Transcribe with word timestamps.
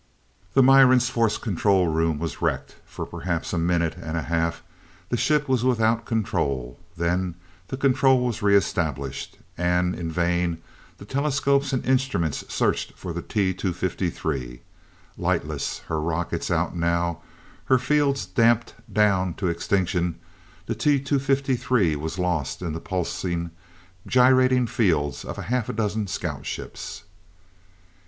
The 0.55 0.63
Miran's 0.63 1.09
force 1.09 1.37
control 1.37 1.85
room 1.87 2.17
was 2.17 2.41
wrecked. 2.41 2.75
For 2.87 3.05
perhaps 3.05 3.53
a 3.53 3.59
minute 3.59 3.95
and 3.97 4.17
a 4.17 4.23
half, 4.23 4.63
the 5.09 5.15
ship 5.15 5.47
was 5.47 5.63
without 5.63 6.05
control, 6.07 6.79
then 6.97 7.35
the 7.67 7.77
control 7.77 8.25
was 8.25 8.41
re 8.41 8.55
established 8.57 9.37
and 9.59 9.93
in 9.93 10.11
vain 10.11 10.57
the 10.97 11.05
telescopes 11.05 11.71
and 11.71 11.85
instruments 11.85 12.43
searched 12.51 12.93
for 12.93 13.13
the 13.13 13.21
T 13.21 13.53
253. 13.53 14.61
Lightless, 15.19 15.81
her 15.87 16.01
rockets 16.01 16.49
out 16.49 16.75
now, 16.75 17.21
her 17.65 17.77
fields 17.77 18.25
damped 18.25 18.73
down 18.91 19.35
to 19.35 19.49
extinction, 19.49 20.15
the 20.65 20.73
T 20.73 20.99
253 20.99 21.95
was 21.95 22.17
lost 22.17 22.63
in 22.63 22.73
the 22.73 22.81
pulsing, 22.81 23.51
gyrating 24.07 24.65
fields 24.65 25.23
of 25.23 25.37
half 25.37 25.69
a 25.69 25.73
dozen 25.73 26.07
scout 26.07 26.47
ships. 26.47 27.03